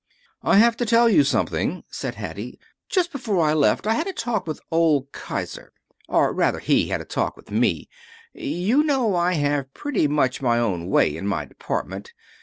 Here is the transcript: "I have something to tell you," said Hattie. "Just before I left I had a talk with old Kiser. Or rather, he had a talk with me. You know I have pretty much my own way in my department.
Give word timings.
"I 0.41 0.57
have 0.57 0.71
something 0.71 0.77
to 0.79 0.89
tell 0.89 1.09
you," 1.09 1.83
said 1.91 2.15
Hattie. 2.15 2.59
"Just 2.89 3.11
before 3.11 3.45
I 3.45 3.53
left 3.53 3.85
I 3.85 3.93
had 3.93 4.07
a 4.07 4.13
talk 4.13 4.47
with 4.47 4.59
old 4.71 5.11
Kiser. 5.11 5.73
Or 6.07 6.33
rather, 6.33 6.57
he 6.57 6.87
had 6.87 7.01
a 7.01 7.05
talk 7.05 7.37
with 7.37 7.51
me. 7.51 7.87
You 8.33 8.81
know 8.81 9.15
I 9.15 9.33
have 9.33 9.71
pretty 9.75 10.07
much 10.07 10.41
my 10.41 10.57
own 10.57 10.87
way 10.87 11.15
in 11.15 11.27
my 11.27 11.45
department. 11.45 12.13